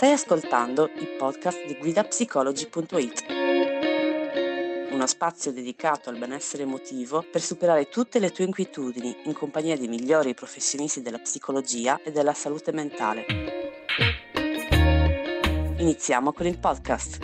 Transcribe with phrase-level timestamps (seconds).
[0.00, 3.24] Stai ascoltando il podcast di guidapsicology.it,
[4.92, 9.88] uno spazio dedicato al benessere emotivo per superare tutte le tue inquietudini in compagnia dei
[9.88, 13.26] migliori professionisti della psicologia e della salute mentale.
[15.76, 17.22] Iniziamo con il podcast.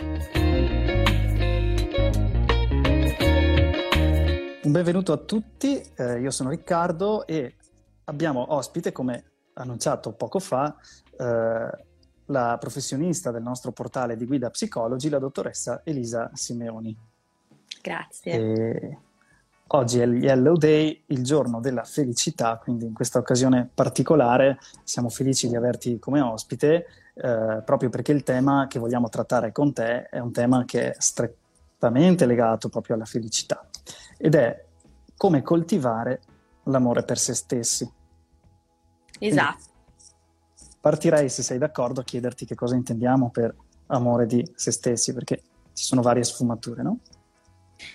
[4.61, 7.55] Un benvenuto a tutti, eh, io sono Riccardo e
[8.03, 10.75] abbiamo ospite, come annunciato poco fa,
[11.17, 11.85] eh,
[12.27, 16.95] la professionista del nostro portale di guida psicologi, la dottoressa Elisa Simeoni.
[17.81, 18.31] Grazie.
[18.31, 18.97] E
[19.67, 25.09] oggi è il Yellow Day, il giorno della felicità, quindi in questa occasione particolare siamo
[25.09, 30.09] felici di averti come ospite, eh, proprio perché il tema che vogliamo trattare con te
[30.09, 33.65] è un tema che è strettamente legato proprio alla felicità
[34.17, 34.65] ed è
[35.15, 36.21] come coltivare
[36.63, 37.89] l'amore per se stessi.
[39.19, 39.55] Esatto.
[39.55, 39.76] Quindi,
[40.79, 43.53] partirei, se sei d'accordo, a chiederti che cosa intendiamo per
[43.87, 45.41] amore di se stessi, perché
[45.73, 46.99] ci sono varie sfumature, no?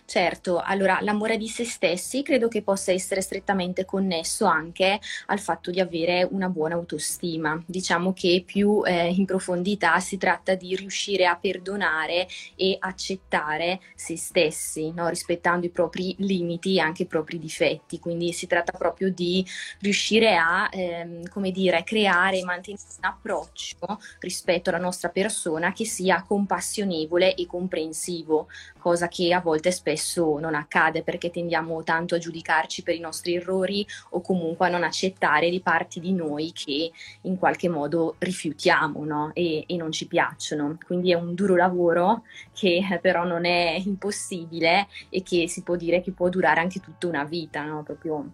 [0.04, 5.70] Certo, allora l'amore di se stessi credo che possa essere strettamente connesso anche al fatto
[5.70, 7.60] di avere una buona autostima.
[7.66, 14.16] Diciamo che più eh, in profondità si tratta di riuscire a perdonare e accettare se
[14.16, 15.08] stessi, no?
[15.08, 17.98] rispettando i propri limiti e anche i propri difetti.
[17.98, 19.44] Quindi si tratta proprio di
[19.80, 25.84] riuscire a, ehm, come dire, creare e mantenere un approccio rispetto alla nostra persona che
[25.84, 28.48] sia compassionevole e comprensivo,
[28.82, 33.36] cosa che a volte spesso non accade perché tendiamo tanto a giudicarci per i nostri
[33.36, 36.90] errori o comunque a non accettare le parti di noi che
[37.22, 39.30] in qualche modo rifiutiamo no?
[39.34, 40.78] e, e, non ci piacciono.
[40.84, 46.00] Quindi è un duro lavoro che però non è impossibile e che si può dire
[46.00, 47.84] che può durare anche tutta una vita, no?
[47.84, 48.32] proprio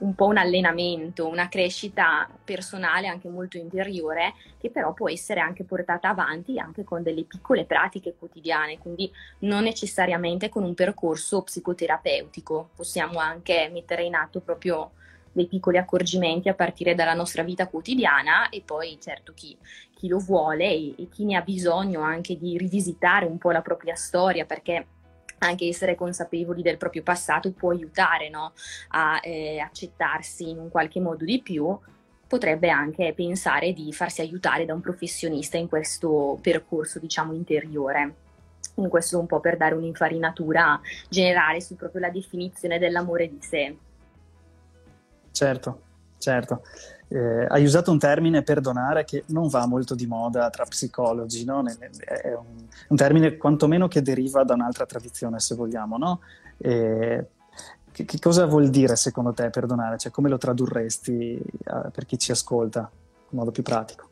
[0.00, 5.64] un po' un allenamento, una crescita personale anche molto interiore, che però può essere anche
[5.64, 12.70] portata avanti anche con delle piccole pratiche quotidiane, quindi non necessariamente con un percorso psicoterapeutico,
[12.74, 14.92] possiamo anche mettere in atto proprio
[15.36, 19.54] dei piccoli accorgimenti a partire dalla nostra vita quotidiana e poi certo chi,
[19.94, 23.60] chi lo vuole e, e chi ne ha bisogno anche di rivisitare un po' la
[23.60, 24.86] propria storia perché
[25.38, 28.52] anche essere consapevoli del proprio passato può aiutare no?
[28.88, 31.78] a eh, accettarsi in un qualche modo di più,
[32.26, 38.14] potrebbe anche pensare di farsi aiutare da un professionista in questo percorso, diciamo, interiore.
[38.76, 43.76] In questo un po' per dare un'infarinatura generale su proprio la definizione dell'amore di sé.
[45.30, 45.82] Certo,
[46.18, 46.62] certo.
[47.08, 51.62] Eh, hai usato un termine perdonare che non va molto di moda tra psicologi, no?
[51.66, 55.98] è un, un, termine quantomeno che deriva da un'altra tradizione, se vogliamo.
[55.98, 56.20] No?
[56.58, 57.24] Eh,
[57.92, 59.98] che, che, cosa vuol dire secondo te perdonare?
[59.98, 62.90] Cioè, come lo tradurresti uh, per chi ci ascolta
[63.30, 64.10] in modo più pratico?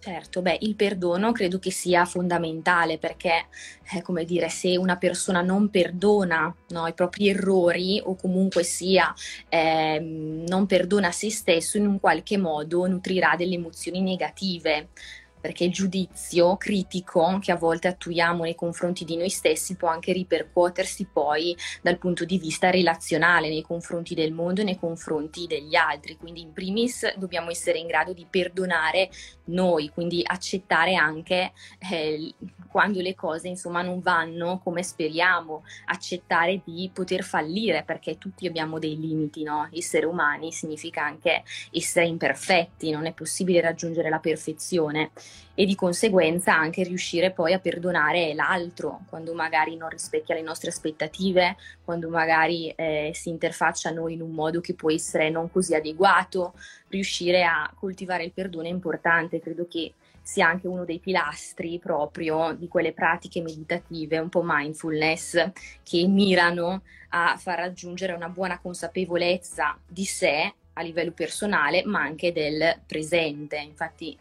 [0.00, 3.48] Certo, beh, il perdono credo che sia fondamentale perché,
[3.92, 9.12] eh, come dire, se una persona non perdona no, i propri errori o comunque sia
[9.48, 14.90] eh, non perdona se stesso, in un qualche modo nutrirà delle emozioni negative
[15.40, 20.12] perché il giudizio critico che a volte attuiamo nei confronti di noi stessi può anche
[20.12, 25.74] ripercuotersi poi dal punto di vista relazionale nei confronti del mondo e nei confronti degli
[25.74, 26.16] altri.
[26.16, 29.10] Quindi in primis dobbiamo essere in grado di perdonare
[29.44, 31.52] noi, quindi accettare anche
[31.90, 32.34] eh,
[32.70, 38.78] quando le cose insomma non vanno come speriamo, accettare di poter fallire perché tutti abbiamo
[38.78, 39.68] dei limiti, no?
[39.72, 45.10] Essere umani significa anche essere imperfetti, non è possibile raggiungere la perfezione
[45.54, 50.70] e di conseguenza anche riuscire poi a perdonare l'altro quando magari non rispecchia le nostre
[50.70, 55.50] aspettative, quando magari eh, si interfaccia a noi in un modo che può essere non
[55.50, 56.54] così adeguato,
[56.88, 62.52] riuscire a coltivare il perdono è importante, credo che sia anche uno dei pilastri proprio
[62.52, 65.50] di quelle pratiche meditative, un po' mindfulness,
[65.82, 72.32] che mirano a far raggiungere una buona consapevolezza di sé a livello personale, ma anche
[72.32, 73.56] del presente.
[73.56, 74.16] Infatti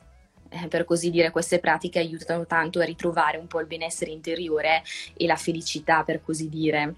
[0.50, 4.84] eh, per così dire, queste pratiche aiutano tanto a ritrovare un po' il benessere interiore
[5.16, 6.96] e la felicità, per così dire.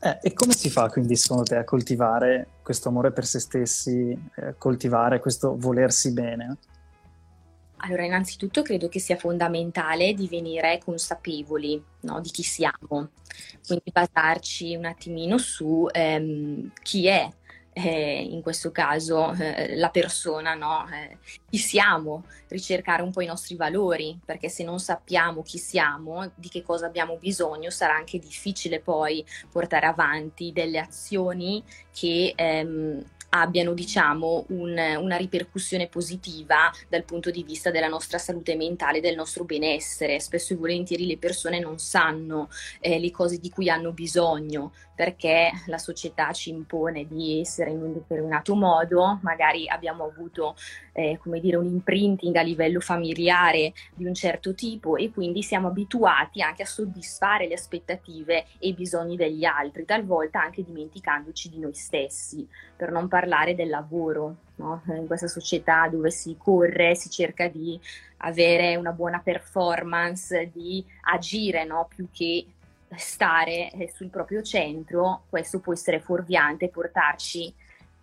[0.00, 4.16] Eh, e come si fa quindi secondo te a coltivare questo amore per se stessi,
[4.36, 6.56] eh, coltivare questo volersi bene?
[7.78, 13.10] Allora, innanzitutto credo che sia fondamentale divenire consapevoli no, di chi siamo,
[13.66, 17.28] quindi basarci un attimino su ehm, chi è
[17.84, 20.86] eh, in questo caso eh, la persona, no?
[20.92, 26.32] eh, chi siamo, ricercare un po' i nostri valori, perché se non sappiamo chi siamo,
[26.34, 33.04] di che cosa abbiamo bisogno, sarà anche difficile poi portare avanti delle azioni che ehm,
[33.30, 39.14] abbiano diciamo un, una ripercussione positiva dal punto di vista della nostra salute mentale, del
[39.14, 40.20] nostro benessere.
[40.20, 42.48] Spesso e volentieri le persone non sanno
[42.80, 47.80] eh, le cose di cui hanno bisogno perché la società ci impone di essere in
[47.80, 50.56] un determinato modo, magari abbiamo avuto
[50.90, 55.68] eh, come dire un imprinting a livello familiare di un certo tipo e quindi siamo
[55.68, 61.60] abituati anche a soddisfare le aspettative e i bisogni degli altri, talvolta anche dimenticandoci di
[61.60, 62.44] noi stessi,
[62.76, 64.34] per non parlare del lavoro.
[64.56, 64.82] No?
[64.88, 67.78] In questa società dove si corre, si cerca di
[68.16, 71.86] avere una buona performance, di agire no?
[71.88, 72.44] più che
[72.96, 77.52] stare eh, sul proprio centro, questo può essere fuorviante portarci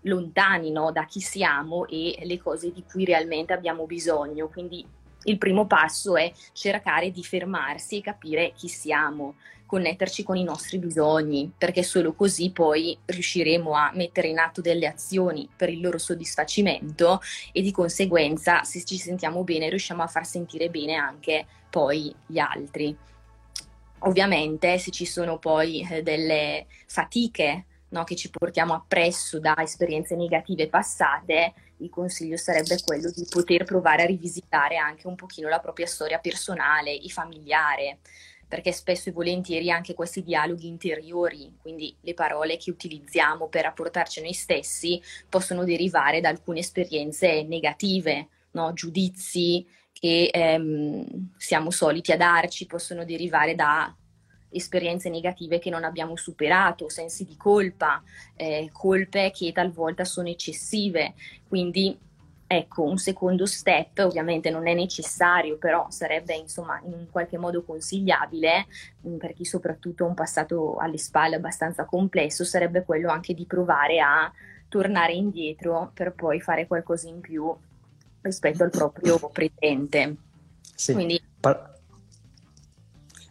[0.02, 4.48] lontani no, da chi siamo e le cose di cui realmente abbiamo bisogno.
[4.48, 4.86] Quindi
[5.24, 9.36] il primo passo è cercare di fermarsi e capire chi siamo,
[9.66, 14.86] connetterci con i nostri bisogni, perché solo così poi riusciremo a mettere in atto delle
[14.86, 17.20] azioni per il loro soddisfacimento
[17.52, 22.38] e di conseguenza se ci sentiamo bene riusciamo a far sentire bene anche poi gli
[22.38, 22.96] altri.
[24.00, 30.15] Ovviamente se ci sono poi eh, delle fatiche no, che ci portiamo appresso da esperienze
[30.15, 35.59] negative passate, il consiglio sarebbe quello di poter provare a rivisitare anche un pochino la
[35.59, 38.00] propria storia personale e familiare,
[38.47, 44.19] perché spesso e volentieri anche questi dialoghi interiori, quindi le parole che utilizziamo per rapportarci
[44.19, 48.74] a noi stessi, possono derivare da alcune esperienze negative, no?
[48.74, 49.65] giudizi
[50.06, 53.92] che ehm, siamo soliti a darci, possono derivare da
[54.52, 58.04] esperienze negative che non abbiamo superato, sensi di colpa,
[58.36, 61.16] eh, colpe che talvolta sono eccessive.
[61.48, 61.98] Quindi
[62.46, 68.68] ecco, un secondo step ovviamente non è necessario, però sarebbe insomma in qualche modo consigliabile
[69.08, 73.46] mm, per chi soprattutto ha un passato alle spalle abbastanza complesso, sarebbe quello anche di
[73.46, 74.31] provare a
[74.69, 77.51] tornare indietro per poi fare qualcosa in più
[78.25, 80.16] rispetto al proprio presente.
[80.75, 80.94] Sì.
[80.94, 81.74] Quindi, Par-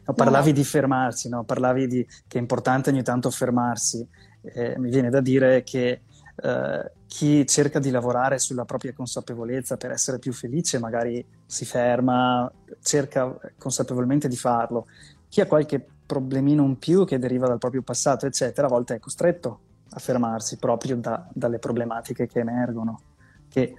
[0.06, 0.56] No, parlavi no.
[0.56, 1.44] di fermarsi, no?
[1.44, 4.06] parlavi di che è importante ogni tanto fermarsi.
[4.42, 6.02] Eh, mi viene da dire che
[6.36, 12.50] eh, chi cerca di lavorare sulla propria consapevolezza per essere più felice magari si ferma,
[12.82, 14.86] cerca consapevolmente di farlo.
[15.28, 19.00] Chi ha qualche problemino in più che deriva dal proprio passato, eccetera, a volte è
[19.00, 19.60] costretto
[19.90, 23.00] a fermarsi proprio da, dalle problematiche che emergono,
[23.48, 23.74] che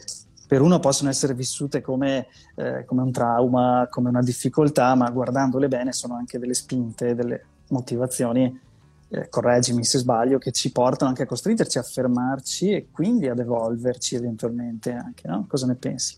[0.48, 5.68] per uno possono essere vissute come, eh, come, un trauma, come una difficoltà, ma guardandole
[5.68, 8.60] bene sono anche delle spinte, delle motivazioni,
[9.10, 13.40] eh, correggimi se sbaglio, che ci portano anche a costringerci a fermarci e quindi ad
[13.40, 15.46] evolverci eventualmente anche, no?
[15.48, 16.18] Cosa ne pensi?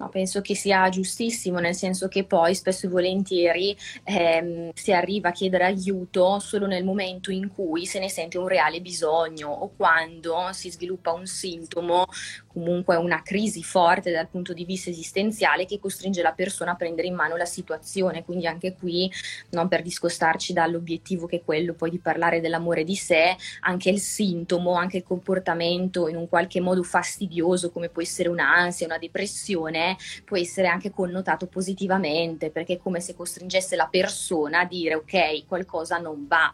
[0.00, 5.28] No, penso che sia giustissimo, nel senso che poi spesso e volentieri ehm, si arriva
[5.28, 9.70] a chiedere aiuto solo nel momento in cui se ne sente un reale bisogno o
[9.76, 12.06] quando si sviluppa un sintomo
[12.52, 17.06] comunque una crisi forte dal punto di vista esistenziale che costringe la persona a prendere
[17.06, 18.24] in mano la situazione.
[18.24, 19.10] Quindi anche qui,
[19.50, 24.00] non per discostarci dall'obiettivo che è quello poi di parlare dell'amore di sé, anche il
[24.00, 29.89] sintomo, anche il comportamento in un qualche modo fastidioso come può essere un'ansia, una depressione,
[30.24, 35.46] può essere anche connotato positivamente perché è come se costringesse la persona a dire ok,
[35.46, 36.52] qualcosa non va.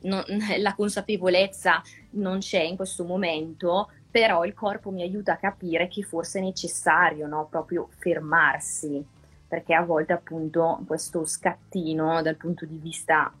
[0.00, 0.22] Non,
[0.58, 6.02] la consapevolezza non c'è in questo momento, però il corpo mi aiuta a capire che
[6.02, 7.46] forse è necessario no?
[7.50, 9.04] proprio fermarsi,
[9.46, 13.32] perché a volte appunto questo scattino dal punto di vista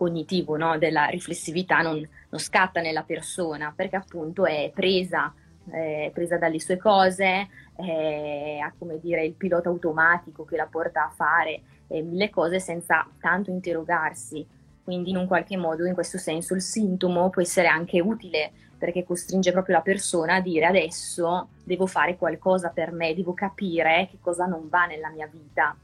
[0.00, 0.78] cognitivo no?
[0.78, 1.96] della riflessività non,
[2.30, 5.34] non, scatta nella persona, perché appunto è presa,
[5.68, 11.10] è presa dalle sue cose, ha come dire il pilota automatico che la porta a
[11.10, 14.46] fare eh, mille cose senza tanto interrogarsi.
[14.82, 19.04] Quindi in un qualche modo, in questo senso, il sintomo può essere anche utile perché
[19.04, 24.18] costringe proprio la persona a dire adesso devo fare qualcosa per me, devo capire che
[24.20, 25.76] cosa non va nella mia vita.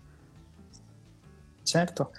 [1.63, 2.11] Certo.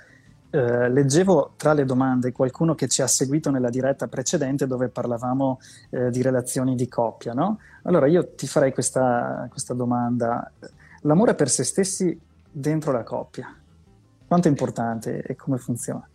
[0.49, 5.59] Eh, leggevo tra le domande qualcuno che ci ha seguito nella diretta precedente dove parlavamo
[5.89, 7.59] eh, di relazioni di coppia, no?
[7.83, 10.49] Allora io ti farei questa, questa domanda.
[11.01, 12.17] L'amore per se stessi
[12.49, 13.53] dentro la coppia,
[14.25, 16.07] quanto è importante e come funziona?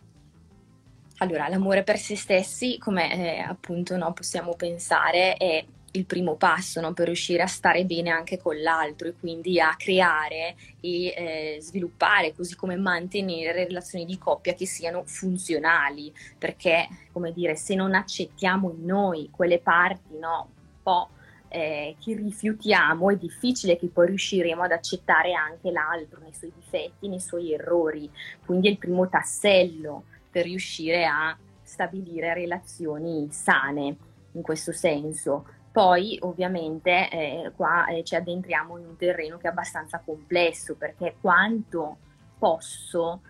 [1.17, 5.63] Allora, l'amore per se stessi, come eh, appunto no, possiamo pensare, è
[5.95, 9.75] il primo passo no, per riuscire a stare bene anche con l'altro e quindi a
[9.75, 17.31] creare e eh, sviluppare, così come mantenere relazioni di coppia che siano funzionali, perché, come
[17.31, 21.09] dire, se non accettiamo in noi quelle parti no, un po'
[21.49, 27.07] eh, che rifiutiamo, è difficile che poi riusciremo ad accettare anche l'altro nei suoi difetti,
[27.07, 28.09] nei suoi errori.
[28.43, 33.95] Quindi è il primo tassello per riuscire a stabilire relazioni sane
[34.31, 35.45] in questo senso.
[35.73, 41.15] Poi ovviamente eh, qua eh, ci addentriamo in un terreno che è abbastanza complesso perché
[41.19, 41.97] quanto
[42.37, 43.21] posso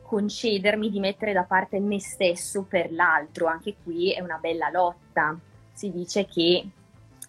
[0.00, 5.38] concedermi di mettere da parte me stesso per l'altro, anche qui è una bella lotta.
[5.74, 6.66] Si dice che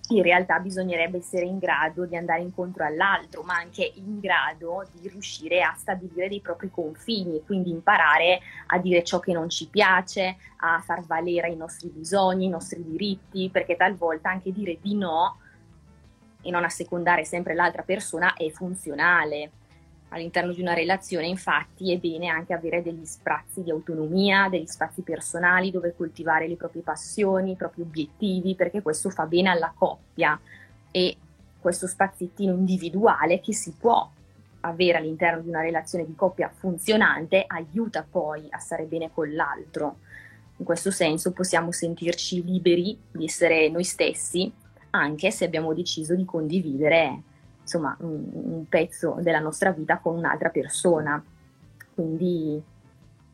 [0.09, 5.07] in realtà bisognerebbe essere in grado di andare incontro all'altro, ma anche in grado di
[5.07, 10.37] riuscire a stabilire dei propri confini, quindi imparare a dire ciò che non ci piace,
[10.57, 15.37] a far valere i nostri bisogni, i nostri diritti, perché talvolta anche dire di no
[16.41, 19.51] e non assecondare sempre l'altra persona è funzionale.
[20.13, 25.01] All'interno di una relazione, infatti, è bene anche avere degli spazi di autonomia, degli spazi
[25.01, 30.39] personali dove coltivare le proprie passioni, i propri obiettivi, perché questo fa bene alla coppia
[30.91, 31.17] e
[31.59, 34.07] questo spaziettino individuale che si può
[34.59, 39.97] avere all'interno di una relazione di coppia funzionante aiuta poi a stare bene con l'altro.
[40.57, 44.51] In questo senso possiamo sentirci liberi di essere noi stessi,
[44.91, 47.23] anche se abbiamo deciso di condividere
[47.63, 51.23] insomma, un, un pezzo della nostra vita con un'altra persona.
[51.95, 52.61] Quindi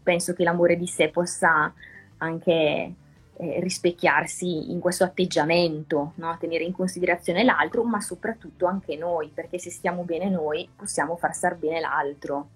[0.01, 1.71] penso che l'amore di sé possa
[2.17, 2.93] anche
[3.41, 6.38] eh, rispecchiarsi in questo atteggiamento, no?
[6.39, 11.33] tenere in considerazione l'altro, ma soprattutto anche noi, perché se stiamo bene noi possiamo far
[11.33, 12.50] star bene l'altro.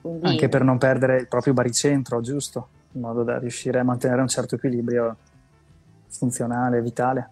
[0.00, 0.26] Quindi...
[0.26, 2.68] Anche per non perdere il proprio baricentro, giusto?
[2.92, 5.16] In modo da riuscire a mantenere un certo equilibrio
[6.08, 7.30] funzionale, vitale.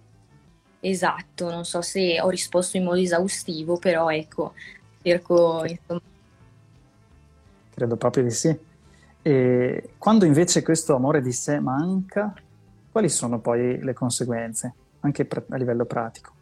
[0.80, 4.54] Esatto, non so se ho risposto in modo esaustivo, però ecco,
[5.02, 6.00] cerco insomma.
[7.74, 8.56] Credo proprio di sì.
[9.22, 12.32] E quando invece questo amore di sé manca,
[12.92, 16.34] quali sono poi le conseguenze, anche a livello pratico?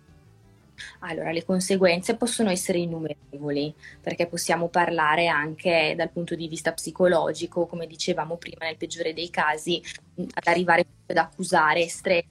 [1.00, 7.66] Allora, le conseguenze possono essere innumerevoli, perché possiamo parlare anche dal punto di vista psicologico,
[7.66, 9.82] come dicevamo prima, nel peggiore dei casi,
[10.16, 12.24] ad arrivare ad accusare stress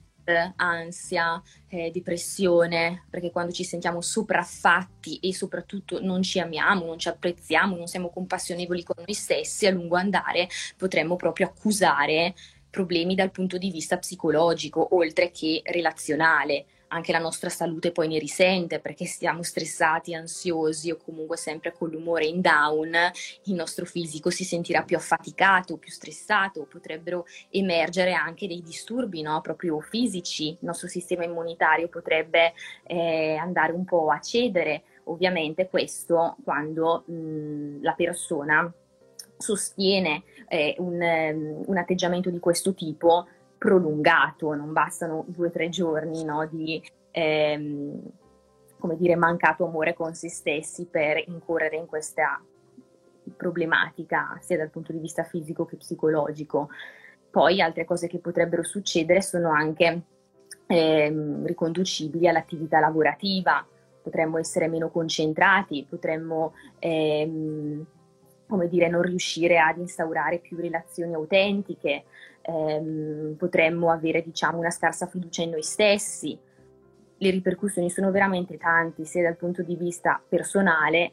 [0.56, 7.08] ansia, eh, depressione, perché quando ci sentiamo sopraffatti e soprattutto non ci amiamo, non ci
[7.08, 12.34] apprezziamo, non siamo compassionevoli con noi stessi, a lungo andare potremmo proprio accusare
[12.70, 18.18] problemi dal punto di vista psicologico, oltre che relazionale anche la nostra salute poi ne
[18.18, 22.94] risente perché siamo stressati, ansiosi o comunque sempre con l'umore in down,
[23.44, 29.40] il nostro fisico si sentirà più affaticato, più stressato, potrebbero emergere anche dei disturbi no?
[29.40, 32.52] proprio fisici, il nostro sistema immunitario potrebbe
[32.84, 38.72] eh, andare un po' a cedere, ovviamente questo quando mh, la persona
[39.36, 43.26] sostiene eh, un, um, un atteggiamento di questo tipo
[43.64, 47.98] prolungato, non bastano due o tre giorni no, di ehm,
[48.78, 52.44] come dire, mancato amore con se stessi per incorrere in questa
[53.34, 56.68] problematica sia dal punto di vista fisico che psicologico.
[57.30, 60.02] Poi altre cose che potrebbero succedere sono anche
[60.66, 63.66] ehm, riconducibili all'attività lavorativa,
[64.02, 67.86] potremmo essere meno concentrati, potremmo ehm,
[68.46, 72.04] come dire, non riuscire ad instaurare più relazioni autentiche,
[72.44, 76.38] ehm, potremmo avere diciamo, una scarsa fiducia in noi stessi.
[77.16, 81.12] Le ripercussioni sono veramente tanti, sia dal punto di vista personale,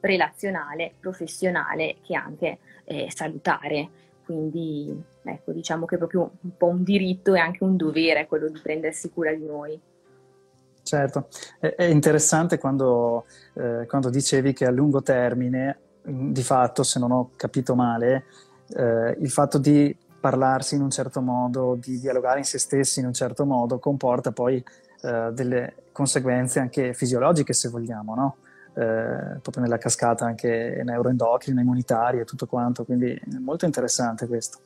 [0.00, 3.88] relazionale, professionale che anche eh, salutare.
[4.24, 8.48] Quindi ecco, diciamo che è proprio un po' un diritto e anche un dovere quello
[8.48, 9.80] di prendersi cura di noi.
[10.82, 17.12] Certo, è, interessante quando, eh, quando dicevi che a lungo termine, di fatto, se non
[17.12, 18.24] ho capito male,
[18.74, 23.06] eh, il fatto di parlarsi in un certo modo, di dialogare in se stessi in
[23.06, 24.62] un certo modo, comporta poi
[25.02, 28.36] eh, delle conseguenze anche fisiologiche, se vogliamo, no?
[28.74, 34.58] eh, proprio nella cascata anche neuroendocrina, immunitaria e tutto quanto, quindi è molto interessante questo.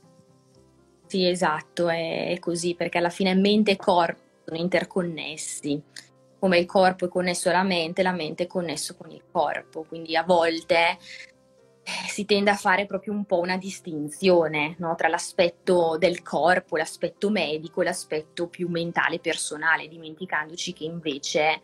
[1.07, 5.83] Sì, esatto, è così, perché alla fine mente e corpo sono interconnessi
[6.45, 10.15] come il corpo è connesso alla mente, la mente è connesso con il corpo, quindi
[10.15, 10.99] a volte
[12.09, 14.95] si tende a fare proprio un po' una distinzione no?
[14.95, 21.63] tra l'aspetto del corpo, l'aspetto medico e l'aspetto più mentale, personale, dimenticandoci che invece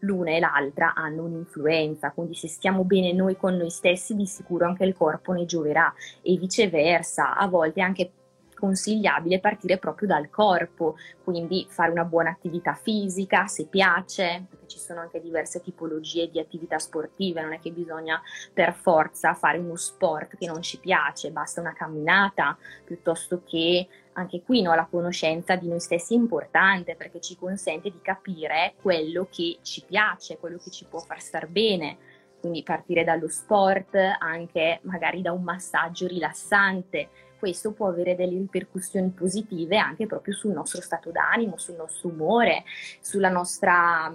[0.00, 4.66] l'una e l'altra hanno un'influenza, quindi se stiamo bene noi con noi stessi di sicuro
[4.66, 5.92] anche il corpo ne gioverà
[6.22, 8.10] e viceversa, a volte anche
[8.60, 14.78] consigliabile partire proprio dal corpo, quindi fare una buona attività fisica se piace, perché ci
[14.78, 19.74] sono anche diverse tipologie di attività sportive, non è che bisogna per forza fare uno
[19.74, 25.56] sport che non ci piace, basta una camminata piuttosto che anche qui no, la conoscenza
[25.56, 30.58] di noi stessi è importante perché ci consente di capire quello che ci piace, quello
[30.58, 31.96] che ci può far star bene.
[32.40, 37.08] Quindi partire dallo sport, anche magari da un massaggio rilassante,
[37.40, 42.62] questo può avere delle ripercussioni positive anche proprio sul nostro stato d'animo, sul nostro umore,
[43.00, 44.14] sulla nostra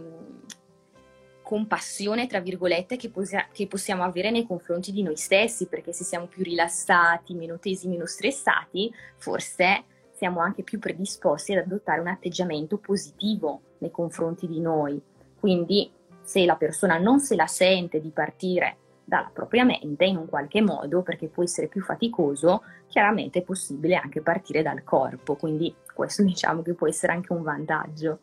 [1.41, 6.03] compassione, tra virgolette, che, posia- che, possiamo avere nei confronti di noi stessi, perché se
[6.03, 12.07] siamo più rilassati, meno tesi, meno stressati, forse siamo anche più predisposti ad adottare un
[12.07, 15.01] atteggiamento positivo nei confronti di noi.
[15.39, 15.91] Quindi
[16.21, 20.61] se la persona non se la sente di partire dalla propria mente in un qualche
[20.61, 26.23] modo, perché può essere più faticoso, chiaramente è possibile anche partire dal corpo, quindi questo
[26.25, 28.19] diciamo che può essere anche un vantaggio.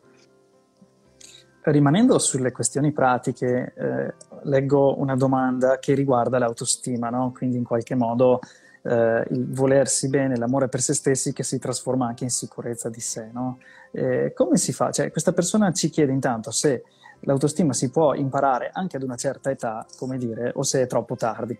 [1.61, 4.13] Rimanendo sulle questioni pratiche, eh,
[4.43, 7.31] leggo una domanda che riguarda l'autostima, no?
[7.33, 8.41] quindi in qualche modo
[8.81, 12.99] eh, il volersi bene, l'amore per se stessi che si trasforma anche in sicurezza di
[12.99, 13.29] sé.
[13.31, 13.59] No?
[13.91, 14.91] Eh, come si fa?
[14.91, 16.83] Cioè, questa persona ci chiede intanto se
[17.23, 21.15] l'autostima si può imparare anche ad una certa età, come dire, o se è troppo
[21.15, 21.57] tardi.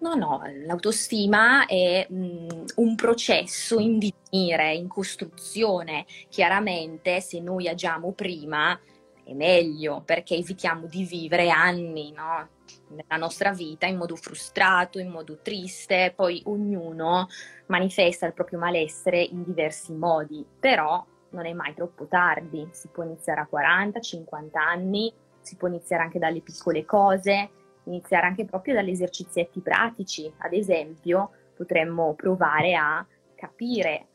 [0.00, 6.06] No, no, l'autostima è mh, un processo in divenire, in costruzione.
[6.28, 8.78] Chiaramente se noi agiamo prima
[9.24, 12.48] è meglio perché evitiamo di vivere anni no?
[12.90, 17.26] nella nostra vita in modo frustrato, in modo triste, poi ognuno
[17.66, 23.04] manifesta il proprio malessere in diversi modi, però non è mai troppo tardi, si può
[23.04, 27.50] iniziare a 40, 50 anni, si può iniziare anche dalle piccole cose,
[27.84, 33.04] iniziare anche proprio dagli esercizietti pratici, ad esempio potremmo provare a
[33.34, 34.06] capire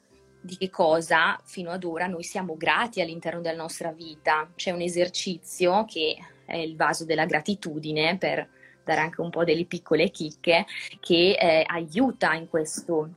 [0.41, 4.49] di che cosa fino ad ora noi siamo grati all'interno della nostra vita.
[4.55, 8.47] C'è un esercizio che è il vaso della gratitudine per
[8.83, 10.65] dare anche un po' delle piccole chicche
[10.99, 13.09] che eh, aiuta in questo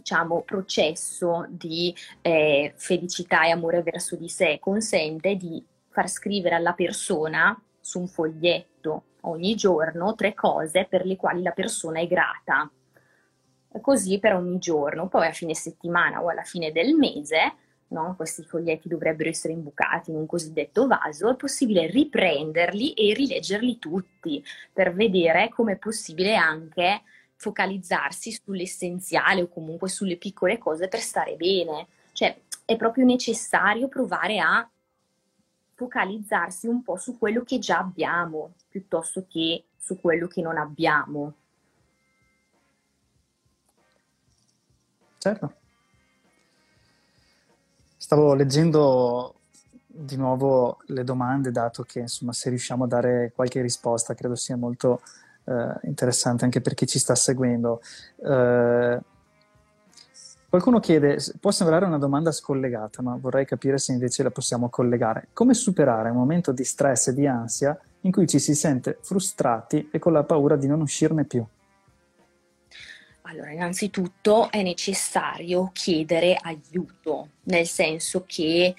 [0.00, 6.72] diciamo, processo di eh, felicità e amore verso di sé consente di far scrivere alla
[6.72, 12.70] persona su un foglietto ogni giorno tre cose per le quali la persona è grata.
[13.80, 17.54] Così per ogni giorno, poi a fine settimana o alla fine del mese,
[17.88, 23.78] no, questi foglietti dovrebbero essere imbucati in un cosiddetto vaso, è possibile riprenderli e rileggerli
[23.78, 24.42] tutti
[24.72, 27.02] per vedere come è possibile anche
[27.40, 31.86] focalizzarsi sull'essenziale o comunque sulle piccole cose per stare bene.
[32.12, 34.68] Cioè è proprio necessario provare a
[35.72, 41.32] focalizzarsi un po' su quello che già abbiamo piuttosto che su quello che non abbiamo.
[45.16, 45.54] Certo.
[47.96, 49.36] Stavo leggendo
[49.86, 54.56] di nuovo le domande, dato che insomma, se riusciamo a dare qualche risposta, credo sia
[54.56, 55.00] molto
[55.50, 57.80] eh, interessante anche per chi ci sta seguendo.
[58.24, 59.00] Eh,
[60.48, 65.28] qualcuno chiede, può sembrare una domanda scollegata, ma vorrei capire se invece la possiamo collegare.
[65.32, 69.88] Come superare un momento di stress e di ansia in cui ci si sente frustrati
[69.90, 71.44] e con la paura di non uscirne più?
[73.22, 78.74] Allora, innanzitutto è necessario chiedere aiuto, nel senso che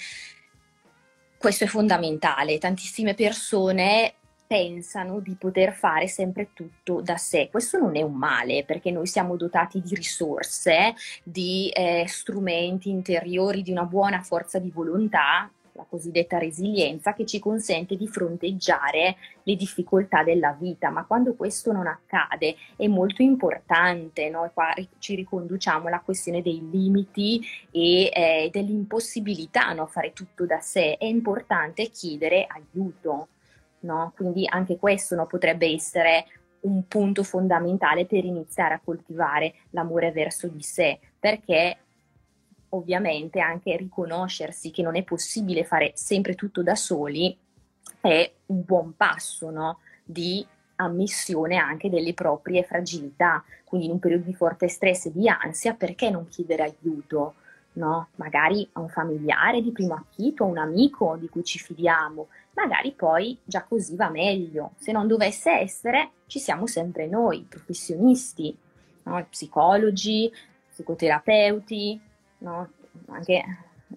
[1.37, 2.57] questo è fondamentale.
[2.57, 4.15] Tantissime persone
[4.51, 7.47] pensano di poter fare sempre tutto da sé.
[7.49, 13.61] Questo non è un male perché noi siamo dotati di risorse, di eh, strumenti interiori,
[13.61, 19.55] di una buona forza di volontà, la cosiddetta resilienza, che ci consente di fronteggiare le
[19.55, 20.89] difficoltà della vita.
[20.89, 26.61] Ma quando questo non accade è molto importante, noi qua ci riconduciamo alla questione dei
[26.69, 30.97] limiti e eh, dell'impossibilità a no, fare tutto da sé.
[30.97, 33.29] È importante chiedere aiuto
[33.81, 34.13] no?
[34.15, 36.25] Quindi anche questo no, potrebbe essere
[36.61, 41.77] un punto fondamentale per iniziare a coltivare l'amore verso di sé, perché
[42.69, 47.35] ovviamente anche riconoscersi che non è possibile fare sempre tutto da soli
[47.99, 49.79] è un buon passo no?
[50.03, 53.43] di ammissione anche delle proprie fragilità.
[53.63, 57.35] Quindi in un periodo di forte stress e di ansia, perché non chiedere aiuto?
[57.73, 58.09] No?
[58.15, 62.91] Magari a un familiare di primo acchito, a un amico di cui ci fidiamo, magari
[62.91, 64.71] poi già così va meglio.
[64.77, 68.55] Se non dovesse essere, ci siamo sempre noi, professionisti,
[69.03, 69.25] no?
[69.29, 70.31] psicologi,
[70.69, 71.99] psicoterapeuti,
[72.39, 72.69] no?
[73.07, 73.43] anche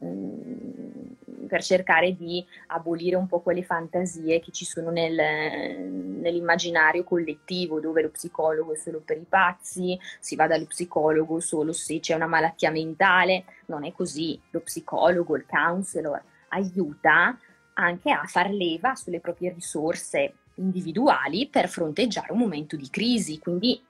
[0.02, 7.80] mm, per cercare di abolire un po' quelle fantasie che ci sono nel, nell'immaginario collettivo,
[7.80, 12.14] dove lo psicologo è solo per i pazzi, si va dallo psicologo solo se c'è
[12.14, 13.44] una malattia mentale.
[13.66, 14.40] Non è così.
[14.50, 17.38] Lo psicologo, il counselor aiuta
[17.74, 23.38] anche a far leva sulle proprie risorse individuali per fronteggiare un momento di crisi.
[23.38, 23.82] Quindi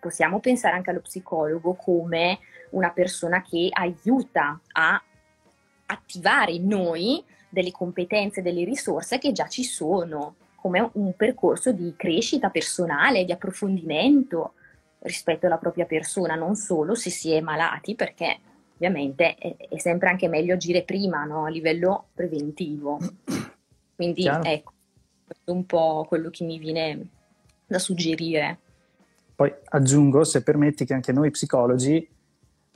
[0.00, 2.38] possiamo pensare anche allo psicologo come
[2.70, 5.02] una persona che aiuta a
[5.86, 11.94] attivare in noi delle competenze, delle risorse che già ci sono, come un percorso di
[11.96, 14.54] crescita personale, di approfondimento.
[15.04, 18.38] rispetto alla propria persona, non solo se si è malati, perché
[18.74, 21.44] ovviamente è, è sempre anche meglio agire prima no?
[21.44, 22.98] a livello preventivo.
[23.96, 24.42] Quindi Chiaro.
[24.44, 24.72] ecco,
[25.24, 27.08] questo è un po' quello che mi viene
[27.66, 28.58] da suggerire.
[29.34, 32.08] Poi aggiungo, se permetti, che anche noi psicologi,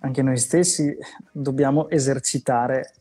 [0.00, 0.96] anche noi stessi,
[1.30, 2.92] dobbiamo esercitare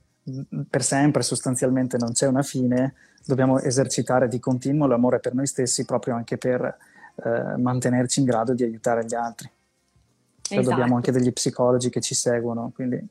[0.70, 5.86] per sempre, sostanzialmente non c'è una fine, dobbiamo esercitare di continuo l'amore per noi stessi
[5.86, 6.78] proprio anche per
[7.24, 9.50] eh, mantenerci in grado di aiutare gli altri.
[10.56, 10.70] Esatto.
[10.70, 13.06] Dobbiamo anche degli psicologi che ci seguono, quindi...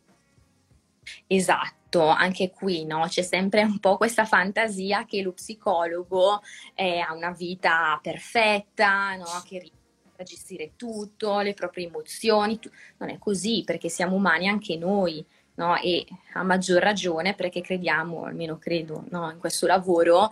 [1.27, 3.07] Esatto, anche qui no?
[3.09, 6.40] c'è sempre un po' questa fantasia che lo psicologo
[6.75, 9.25] eh, ha una vita perfetta, no?
[9.44, 9.75] che riesce
[10.16, 12.59] a gestire tutto, le proprie emozioni.
[12.59, 12.70] Tu...
[12.99, 15.25] Non è così perché siamo umani anche noi.
[15.55, 15.77] No?
[15.77, 19.31] E a maggior ragione perché crediamo, almeno credo, no?
[19.31, 20.29] in questo lavoro,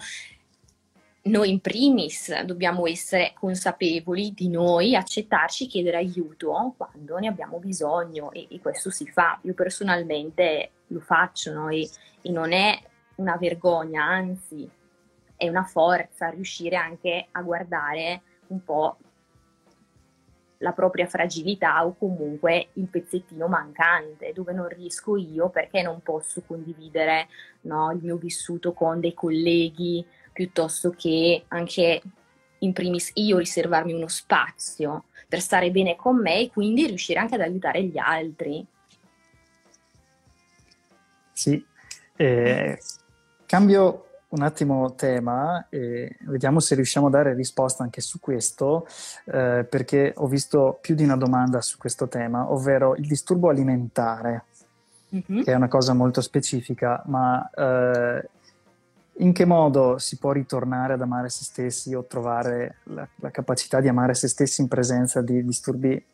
[1.24, 8.30] noi in primis dobbiamo essere consapevoli di noi, accettarci, chiedere aiuto quando ne abbiamo bisogno
[8.32, 9.38] e, e questo si fa.
[9.42, 11.68] Io personalmente lo faccio no?
[11.68, 11.88] e,
[12.20, 12.78] e non è
[13.16, 14.68] una vergogna, anzi
[15.36, 18.98] è una forza riuscire anche a guardare un po'
[20.58, 26.42] la propria fragilità o comunque il pezzettino mancante dove non riesco io perché non posso
[26.46, 27.28] condividere
[27.62, 32.02] no, il mio vissuto con dei colleghi piuttosto che anche
[32.58, 37.36] in primis io riservarmi uno spazio per stare bene con me e quindi riuscire anche
[37.36, 38.66] ad aiutare gli altri.
[41.32, 41.64] Sì,
[42.16, 42.78] eh,
[43.46, 48.86] cambio un attimo tema e vediamo se riusciamo a dare risposta anche su questo,
[49.26, 54.44] eh, perché ho visto più di una domanda su questo tema, ovvero il disturbo alimentare,
[55.14, 55.42] mm-hmm.
[55.42, 58.28] che è una cosa molto specifica, ma eh,
[59.18, 63.80] in che modo si può ritornare ad amare se stessi o trovare la, la capacità
[63.80, 66.04] di amare se stessi in presenza di disturbi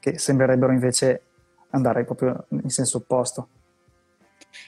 [0.00, 1.22] che sembrerebbero invece
[1.70, 3.48] andare proprio in senso opposto?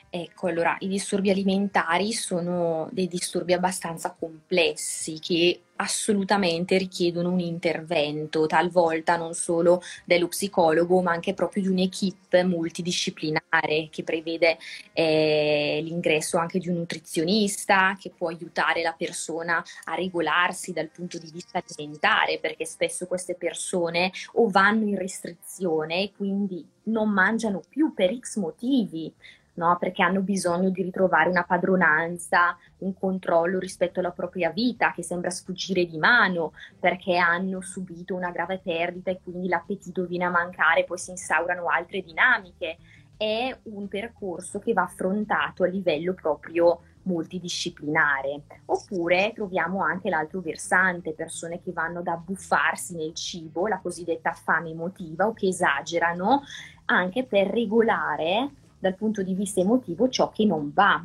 [0.09, 8.47] Ecco, allora i disturbi alimentari sono dei disturbi abbastanza complessi che assolutamente richiedono un intervento,
[8.47, 14.59] talvolta non solo dello psicologo, ma anche proprio di un'equipe multidisciplinare che prevede
[14.93, 21.19] eh, l'ingresso anche di un nutrizionista che può aiutare la persona a regolarsi dal punto
[21.19, 27.63] di vista alimentare, perché spesso queste persone o vanno in restrizione e quindi non mangiano
[27.69, 29.13] più per X motivi,
[29.61, 29.77] no?
[29.79, 35.31] perché hanno bisogno di ritrovare una padronanza, un controllo rispetto alla propria vita che sembra
[35.31, 40.85] sfuggire di mano, perché hanno subito una grave perdita e quindi l'appetito viene a mancare,
[40.85, 42.79] poi si instaurano altre dinamiche.
[43.17, 48.43] È un percorso che va affrontato a livello proprio multidisciplinare.
[48.67, 54.71] Oppure troviamo anche l'altro versante, persone che vanno ad abbuffarsi nel cibo, la cosiddetta fame
[54.71, 56.43] emotiva, o che esagerano
[56.87, 61.05] anche per regolare dal punto di vista emotivo ciò che non va.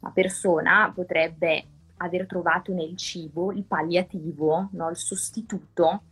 [0.00, 1.64] La persona potrebbe
[1.98, 4.90] aver trovato nel cibo il palliativo, no?
[4.90, 6.02] il sostituto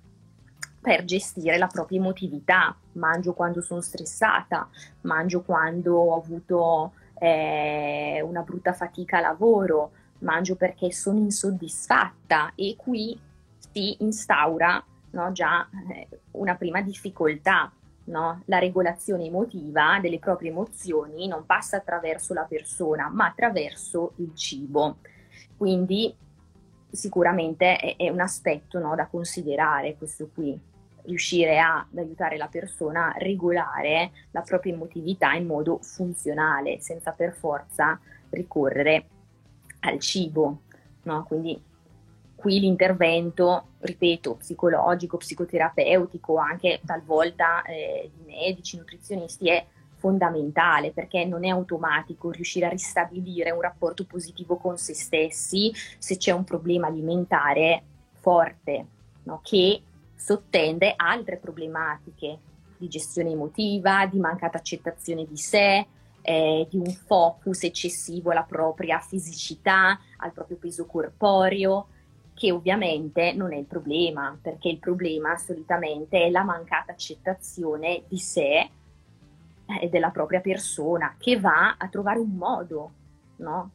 [0.81, 2.75] per gestire la propria emotività.
[2.93, 4.69] Mangio quando sono stressata,
[5.03, 12.77] mangio quando ho avuto eh, una brutta fatica a lavoro, mangio perché sono insoddisfatta e
[12.79, 13.19] qui
[13.73, 17.71] si instaura no, già eh, una prima difficoltà
[18.05, 18.43] No?
[18.47, 24.99] La regolazione emotiva delle proprie emozioni non passa attraverso la persona, ma attraverso il cibo.
[25.57, 26.15] Quindi
[26.91, 30.59] sicuramente è, è un aspetto no, da considerare questo qui,
[31.05, 37.13] riuscire a, ad aiutare la persona a regolare la propria emotività in modo funzionale, senza
[37.13, 37.99] per forza
[38.31, 39.07] ricorrere
[39.81, 40.61] al cibo.
[41.03, 41.25] No?
[41.25, 41.61] Quindi
[42.45, 49.65] qui l'intervento, ripeto, psicologico, psicoterapeutico, anche talvolta eh, di medici, nutrizionisti, è
[49.97, 56.19] fondamentale perché non è automatico riuscire a ristabilire un rapporto positivo con se stessi se
[56.19, 57.83] c'è un problema alimentare
[58.21, 58.87] forte
[59.23, 59.41] no?
[59.43, 59.81] che
[60.15, 62.39] sottende altre problematiche
[62.77, 65.87] di gestione emotiva, di mancata accettazione di sé,
[66.21, 71.87] eh, di un focus eccessivo alla propria fisicità, al proprio peso corporeo,
[72.35, 78.19] che ovviamente non è il problema, perché il problema solitamente è la mancata accettazione di
[78.19, 78.69] sé
[79.81, 82.93] e della propria persona, che va a trovare un modo
[83.37, 83.71] no?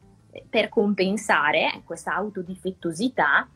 [0.48, 3.48] per compensare questa autodifettosità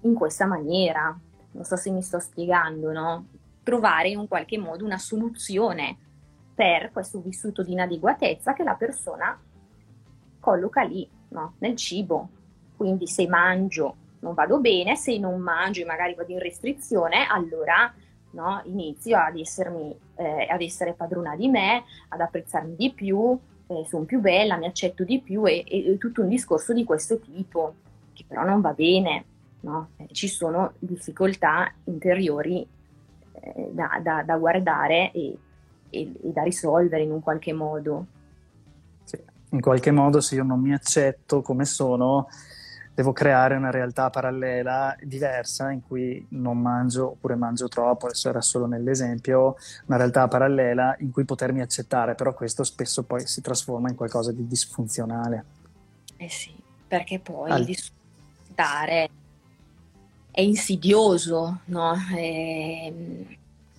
[0.00, 1.16] in questa maniera.
[1.52, 3.26] Non so se mi sto spiegando, no?
[3.62, 5.96] Trovare in un qualche modo una soluzione
[6.54, 9.40] per questo vissuto di inadeguatezza che la persona
[10.40, 11.54] colloca lì, no?
[11.58, 12.28] nel cibo.
[12.76, 17.92] Quindi se mangio non vado bene, se non mangio e magari vado in restrizione, allora
[18.30, 18.62] no?
[18.64, 24.04] inizio ad, essermi, eh, ad essere padrona di me, ad apprezzarmi di più, eh, sono
[24.04, 27.74] più bella, mi accetto di più e, e, tutto un discorso di questo tipo,
[28.14, 29.24] che però non va bene,
[29.60, 29.90] no?
[29.98, 32.66] eh, ci sono difficoltà interiori
[33.32, 35.36] eh, da, da, da, guardare e,
[35.90, 38.06] e, da risolvere in un qualche modo.
[39.50, 42.26] In qualche modo se io non mi accetto come sono,
[42.94, 48.40] devo creare una realtà parallela diversa in cui non mangio oppure mangio troppo, adesso era
[48.40, 53.88] solo nell'esempio, una realtà parallela in cui potermi accettare, però questo spesso poi si trasforma
[53.88, 55.44] in qualcosa di disfunzionale.
[56.16, 56.54] Eh sì,
[56.86, 57.64] perché poi Al...
[57.64, 59.10] disfruttare
[60.30, 61.94] è insidioso, no?
[61.94, 62.16] È...
[62.16, 63.36] Ehm,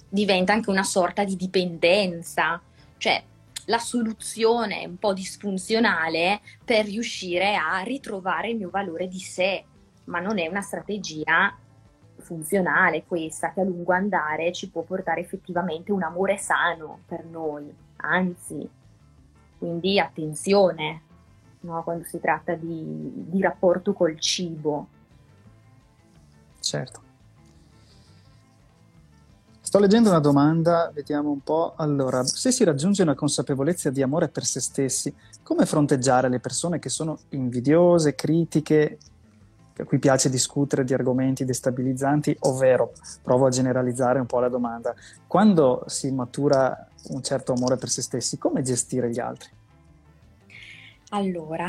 [0.08, 2.62] diventa anche una sorta di dipendenza,
[2.97, 3.21] cioè
[3.65, 9.63] la soluzione un po' disfunzionale per riuscire a ritrovare il mio valore di sé,
[10.06, 11.58] ma non è una strategia
[12.17, 17.73] funzionale questa che a lungo andare ci può portare effettivamente un amore sano per noi,
[17.97, 18.67] anzi,
[19.58, 21.01] quindi attenzione
[21.62, 21.84] no?
[21.84, 24.88] quando si tratta di, di rapporto col cibo.
[26.60, 27.05] Certo.
[29.76, 31.74] Sto leggendo una domanda, vediamo un po'.
[31.76, 36.80] Allora, se si raggiunge una consapevolezza di amore per se stessi, come fronteggiare le persone
[36.80, 38.98] che sono invidiose, critiche,
[39.76, 44.96] a cui piace discutere di argomenti destabilizzanti, ovvero, provo a generalizzare un po' la domanda,
[45.28, 49.50] quando si matura un certo amore per se stessi, come gestire gli altri?
[51.10, 51.68] Allora,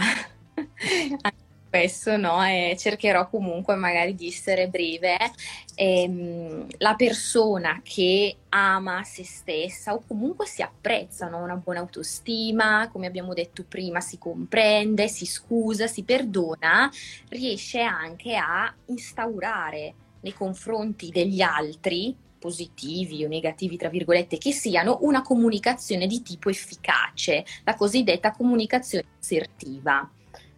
[1.69, 2.43] questo, no?
[2.45, 5.17] E cercherò comunque magari di essere breve.
[5.75, 11.43] Ehm, la persona che ama se stessa o comunque si apprezza, no?
[11.43, 16.91] una buona autostima, come abbiamo detto prima, si comprende, si scusa, si perdona,
[17.29, 24.99] riesce anche a instaurare nei confronti degli altri positivi o negativi, tra virgolette, che siano
[25.03, 30.09] una comunicazione di tipo efficace, la cosiddetta comunicazione assertiva.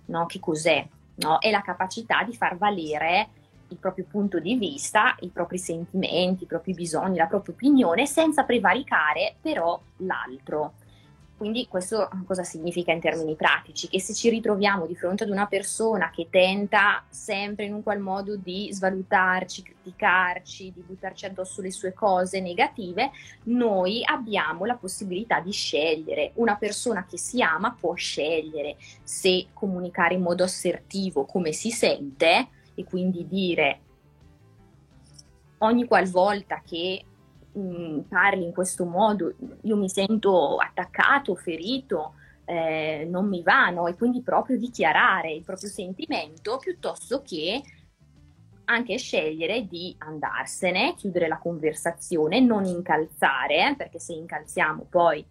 [0.06, 0.26] No?
[0.26, 0.86] Che cos'è?
[1.18, 1.38] No?
[1.38, 3.28] è la capacità di far valere
[3.68, 8.44] il proprio punto di vista, i propri sentimenti, i propri bisogni, la propria opinione senza
[8.44, 10.72] prevaricare però l'altro.
[11.38, 13.86] Quindi questo cosa significa in termini pratici?
[13.86, 18.00] Che se ci ritroviamo di fronte ad una persona che tenta sempre in un qual
[18.00, 23.12] modo di svalutarci, criticarci, di buttarci addosso le sue cose negative,
[23.44, 26.32] noi abbiamo la possibilità di scegliere.
[26.34, 28.74] Una persona che si ama può scegliere
[29.04, 33.80] se comunicare in modo assertivo come si sente e quindi dire
[35.58, 37.04] ogni qualvolta che
[37.58, 43.70] mh, mm, parli in questo modo, io mi sento attaccato, ferito, eh, non mi va,
[43.70, 43.86] no?
[43.86, 47.62] E quindi proprio dichiarare il proprio sentimento piuttosto che
[48.66, 55.24] anche scegliere di andarsene, chiudere la conversazione, non incalzare, perché se incalziamo poi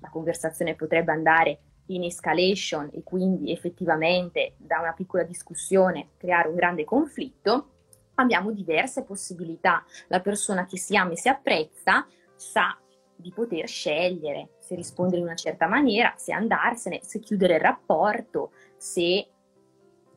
[0.00, 6.54] la conversazione potrebbe andare in escalation e quindi effettivamente da una piccola discussione creare un
[6.54, 7.77] grande conflitto
[8.20, 9.84] abbiamo diverse possibilità.
[10.08, 12.78] La persona che si ama e si apprezza sa
[13.14, 18.52] di poter scegliere se rispondere in una certa maniera, se andarsene, se chiudere il rapporto,
[18.76, 19.28] se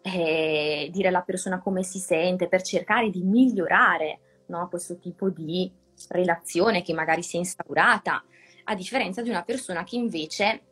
[0.02, 5.72] eh, dire alla persona come si sente per cercare di migliorare no, questo tipo di
[6.10, 8.24] relazione che magari si è instaurata,
[8.66, 10.64] a differenza di una persona che invece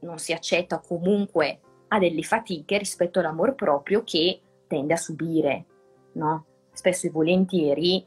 [0.00, 5.66] non si accetta comunque ha delle fatiche rispetto all'amor proprio che tende a subire,
[6.14, 6.46] no?
[6.72, 8.04] Spesso e volentieri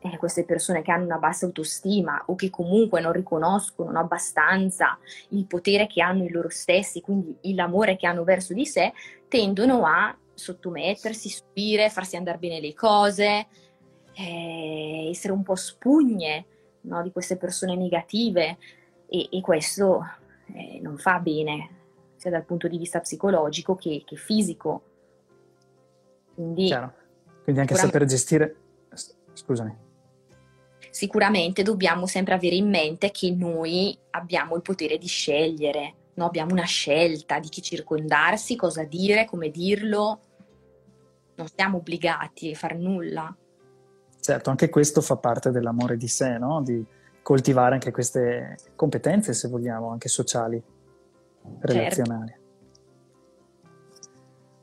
[0.00, 4.98] eh, queste persone che hanno una bassa autostima o che comunque non riconoscono abbastanza
[5.30, 8.92] il potere che hanno in loro stessi, quindi l'amore che hanno verso di sé,
[9.28, 13.46] tendono a sottomettersi, subire, farsi andare bene le cose,
[14.12, 16.46] eh, essere un po' spugne
[16.82, 18.58] no, di queste persone negative
[19.08, 20.04] e, e questo
[20.52, 21.70] eh, non fa bene
[22.16, 24.82] sia dal punto di vista psicologico che, che fisico.
[26.34, 27.04] Quindi Chiaro
[27.46, 28.56] quindi anche saper gestire...
[29.34, 29.72] Scusami.
[30.90, 36.24] Sicuramente dobbiamo sempre avere in mente che noi abbiamo il potere di scegliere, no?
[36.24, 40.20] abbiamo una scelta di chi circondarsi, cosa dire, come dirlo.
[41.36, 43.32] Non siamo obbligati a far nulla.
[44.18, 46.62] Certo, anche questo fa parte dell'amore di sé, no?
[46.62, 46.84] di
[47.22, 51.58] coltivare anche queste competenze, se vogliamo, anche sociali, certo.
[51.60, 52.28] relazionali.
[52.28, 52.45] Certo.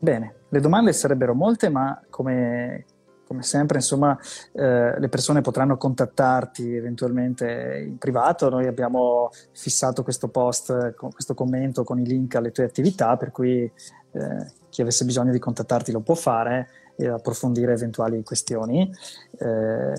[0.04, 2.84] Bene, le domande sarebbero molte, ma come,
[3.26, 4.20] come sempre, insomma,
[4.52, 8.50] eh, le persone potranno contattarti eventualmente in privato.
[8.50, 13.62] Noi abbiamo fissato questo post, questo commento con i link alle tue attività, per cui
[13.62, 18.94] eh, chi avesse bisogno di contattarti lo può fare e approfondire eventuali questioni.
[19.40, 19.94] Eh,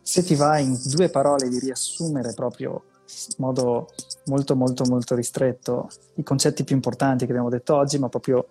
[0.00, 3.88] se ti va in due parole di riassumere proprio in modo
[4.24, 8.46] molto molto molto ristretto i concetti più importanti che abbiamo detto oggi, ma proprio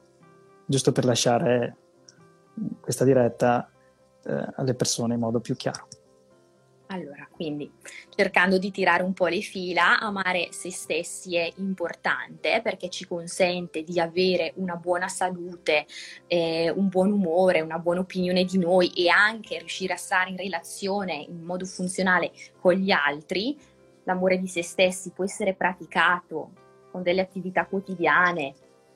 [0.72, 1.76] giusto per lasciare
[2.80, 3.70] questa diretta
[4.24, 5.88] eh, alle persone in modo più chiaro.
[6.88, 7.72] Allora, quindi
[8.14, 13.84] cercando di tirare un po' le fila, amare se stessi è importante perché ci consente
[13.84, 15.86] di avere una buona salute,
[16.28, 20.38] eh, un buon umore, una buona opinione di noi e anche riuscire a stare in
[20.38, 23.58] relazione in modo funzionale con gli altri.
[24.04, 26.52] L'amore di se stessi può essere praticato
[26.92, 28.54] con delle attività quotidiane,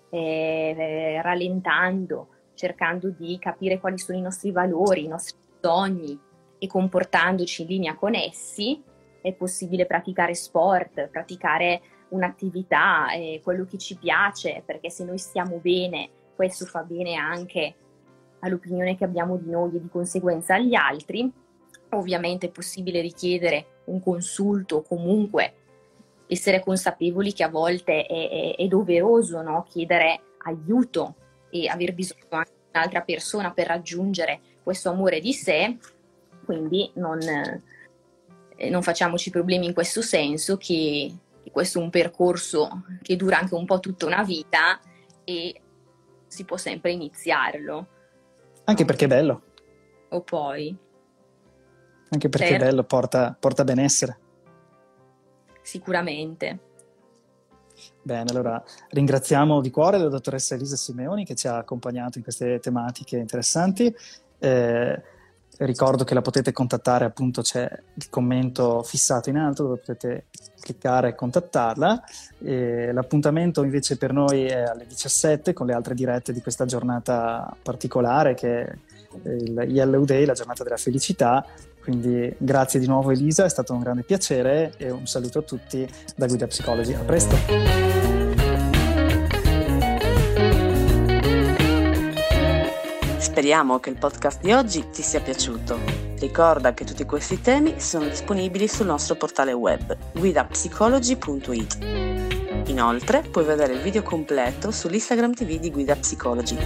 [0.09, 6.19] eh, rallentando, cercando di capire quali sono i nostri valori, i nostri sogni,
[6.57, 8.81] e comportandoci in linea con essi,
[9.21, 15.57] è possibile praticare sport, praticare un'attività, eh, quello che ci piace, perché se noi stiamo
[15.57, 17.75] bene, questo fa bene anche
[18.39, 21.31] all'opinione che abbiamo di noi e di conseguenza agli altri.
[21.89, 25.64] Ovviamente è possibile richiedere un consulto o comunque
[26.27, 29.65] essere consapevoli che a volte è, è, è doveroso no?
[29.69, 31.15] chiedere aiuto
[31.49, 35.77] e aver bisogno anche di un'altra persona per raggiungere questo amore di sé
[36.45, 41.11] quindi non, eh, non facciamoci problemi in questo senso che,
[41.43, 44.79] che questo è un percorso che dura anche un po' tutta una vita
[45.23, 45.61] e
[46.27, 47.87] si può sempre iniziarlo.
[48.65, 49.41] Anche perché è bello.
[50.09, 50.75] O poi.
[52.09, 52.63] Anche perché certo.
[52.63, 54.19] è bello, porta, porta benessere.
[55.65, 56.59] Sicuramente.
[58.03, 62.59] Bene, allora ringraziamo di cuore la dottoressa Elisa Simeoni che ci ha accompagnato in queste
[62.59, 63.93] tematiche interessanti.
[64.37, 65.01] Eh,
[65.57, 70.27] ricordo che la potete contattare, appunto c'è il commento fissato in alto dove potete
[70.59, 72.03] cliccare e contattarla.
[72.43, 77.57] E l'appuntamento invece per noi è alle 17 con le altre dirette di questa giornata
[77.63, 81.43] particolare che è il Yellow Day, la giornata della felicità.
[81.85, 85.87] Quindi grazie di nuovo Elisa, è stato un grande piacere e un saluto a tutti
[86.15, 86.93] da Guida Psicologi.
[86.93, 87.35] A presto!
[93.19, 95.77] Speriamo che il podcast di oggi ti sia piaciuto.
[96.17, 101.77] Ricorda che tutti questi temi sono disponibili sul nostro portale web guidapsicology.it.
[102.69, 106.57] Inoltre puoi vedere il video completo sull'Instagram TV di Guida Psicology.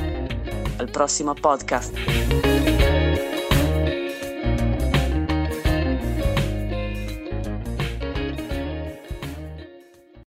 [0.78, 2.99] Al prossimo podcast!